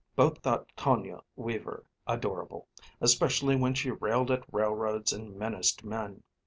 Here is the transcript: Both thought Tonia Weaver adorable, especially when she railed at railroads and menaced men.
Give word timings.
Both 0.15 0.39
thought 0.39 0.67
Tonia 0.75 1.21
Weaver 1.35 1.85
adorable, 2.07 2.67
especially 3.01 3.55
when 3.55 3.75
she 3.75 3.91
railed 3.91 4.31
at 4.31 4.51
railroads 4.51 5.13
and 5.13 5.37
menaced 5.37 5.83
men. 5.83 6.23